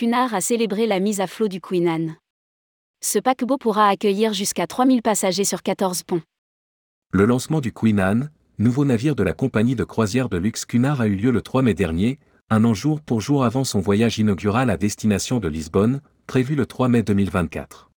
[0.00, 2.16] Cunard a célébré la mise à flot du Queen Anne.
[3.02, 6.22] Ce paquebot pourra accueillir jusqu'à 3000 passagers sur 14 ponts.
[7.12, 11.02] Le lancement du Queen Anne, nouveau navire de la compagnie de croisière de luxe Cunard
[11.02, 12.18] a eu lieu le 3 mai dernier,
[12.48, 16.64] un an jour pour jour avant son voyage inaugural à destination de Lisbonne, prévu le
[16.64, 17.90] 3 mai 2024.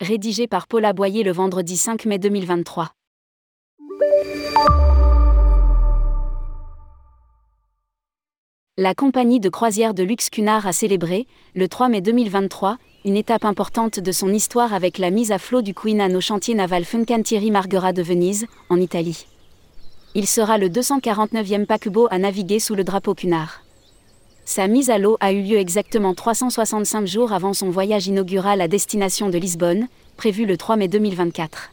[0.00, 2.92] Rédigé par Paula Boyer le vendredi 5 mai 2023.
[8.80, 13.44] La compagnie de croisière de luxe Cunard a célébré, le 3 mai 2023, une étape
[13.44, 16.84] importante de son histoire avec la mise à flot du Queen Anne au chantier naval
[16.84, 19.26] Fincantieri Marghera de Venise, en Italie.
[20.14, 23.62] Il sera le 249e paquebot à naviguer sous le drapeau Cunard.
[24.44, 28.68] Sa mise à l'eau a eu lieu exactement 365 jours avant son voyage inaugural à
[28.68, 31.72] destination de Lisbonne, prévu le 3 mai 2024.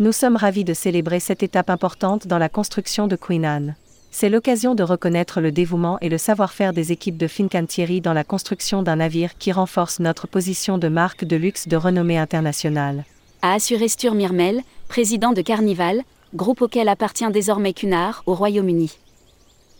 [0.00, 3.74] Nous sommes ravis de célébrer cette étape importante dans la construction de Queen Anne.
[4.12, 8.24] C'est l'occasion de reconnaître le dévouement et le savoir-faire des équipes de Fincantieri dans la
[8.24, 13.04] construction d'un navire qui renforce notre position de marque de luxe de renommée internationale.
[13.42, 16.02] A assuré Stur Mirmel, président de Carnival,
[16.34, 18.98] groupe auquel appartient désormais Cunard, au Royaume-Uni.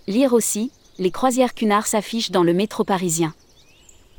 [0.06, 3.34] Lire aussi, les croisières Cunard s'affichent dans le métro parisien.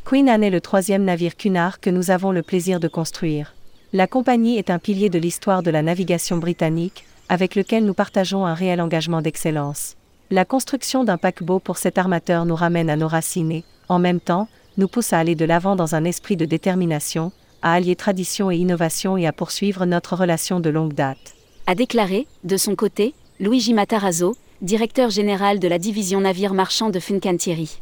[0.04, 3.56] Queen Anne est le troisième navire Cunard que nous avons le plaisir de construire.
[3.94, 8.46] La compagnie est un pilier de l'histoire de la navigation britannique, avec lequel nous partageons
[8.46, 9.96] un réel engagement d'excellence.
[10.34, 14.22] La construction d'un paquebot pour cet armateur nous ramène à nos racines et, en même
[14.22, 18.50] temps, nous pousse à aller de l'avant dans un esprit de détermination, à allier tradition
[18.50, 21.36] et innovation et à poursuivre notre relation de longue date.
[21.68, 27.00] A déclaré, de son côté, Luigi Matarazzo, directeur général de la division navire marchand de
[27.02, 27.82] Fincantieri.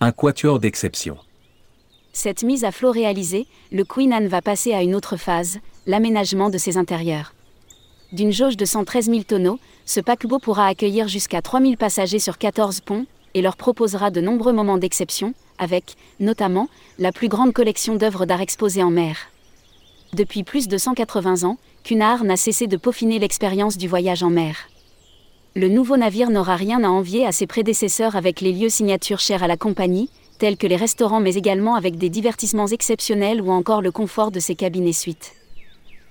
[0.00, 1.18] Un quatuor d'exception.
[2.14, 6.48] Cette mise à flot réalisée, le Queen Anne va passer à une autre phase, l'aménagement
[6.48, 7.34] de ses intérieurs.
[8.10, 12.80] D'une jauge de 113 000 tonneaux, ce paquebot pourra accueillir jusqu'à 3000 passagers sur 14
[12.80, 16.68] ponts, et leur proposera de nombreux moments d'exception, avec, notamment,
[16.98, 19.16] la plus grande collection d'œuvres d'art exposées en mer.
[20.14, 24.56] Depuis plus de 180 ans, Cunard n'a cessé de peaufiner l'expérience du voyage en mer.
[25.54, 29.42] Le nouveau navire n'aura rien à envier à ses prédécesseurs avec les lieux signatures chers
[29.42, 33.82] à la compagnie, tels que les restaurants mais également avec des divertissements exceptionnels ou encore
[33.82, 35.37] le confort de ses cabines suites.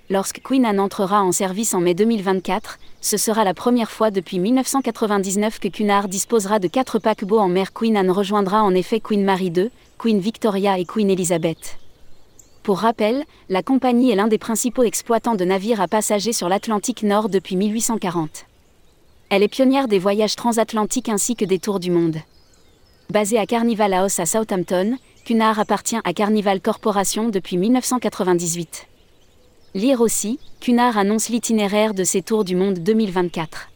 [0.09, 4.39] Lorsque Queen Anne entrera en service en mai 2024, ce sera la première fois depuis
[4.39, 7.73] 1999 que Cunard disposera de quatre paquebots en mer.
[7.73, 11.77] Queen Anne rejoindra en effet Queen Mary II, Queen Victoria et Queen Elizabeth.
[12.63, 17.03] Pour rappel, la compagnie est l'un des principaux exploitants de navires à passagers sur l'Atlantique
[17.03, 18.45] Nord depuis 1840.
[19.29, 22.15] Elle est pionnière des voyages transatlantiques ainsi que des tours du monde.
[23.09, 28.87] Basée à Carnival House à Southampton, Cunard appartient à Carnival Corporation depuis 1998.
[29.77, 33.69] Lire aussi, Cunard annonce l'itinéraire de ses tours du monde 2024.